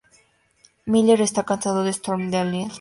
Miller 0.95 1.19
está 1.21 1.41
casado 1.49 1.79
con 1.83 1.93
Stormy 1.93 2.29
Daniels. 2.31 2.69